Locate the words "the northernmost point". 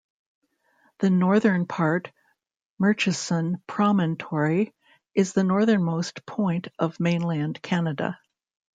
5.33-6.69